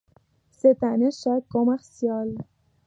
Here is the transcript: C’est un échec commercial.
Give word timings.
C’est 0.49 0.81
un 0.81 0.99
échec 1.01 1.47
commercial. 1.47 2.33